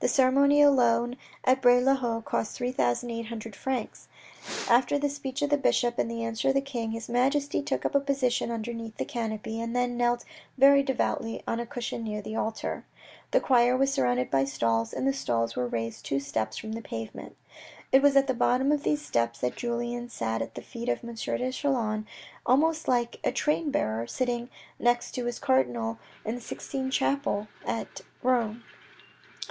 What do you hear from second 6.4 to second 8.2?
of the king, his Majesty took up a